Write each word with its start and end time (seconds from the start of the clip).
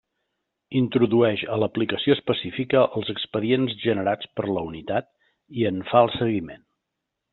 Introdueix 0.77 1.41
a 1.55 1.59
l'aplicació 1.63 2.15
específica 2.19 2.81
els 3.01 3.13
expedients 3.15 3.77
generats 3.83 4.33
per 4.39 4.47
la 4.55 4.65
unitat 4.71 5.11
i 5.61 5.69
en 5.73 5.79
fa 5.93 6.03
el 6.07 6.15
seguiment. 6.17 6.67